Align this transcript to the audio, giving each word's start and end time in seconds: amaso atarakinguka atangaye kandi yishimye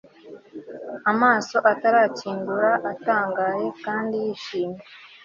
amaso 1.11 1.57
atarakinguka 1.71 2.71
atangaye 2.91 3.67
kandi 3.85 4.13
yishimye 4.25 4.81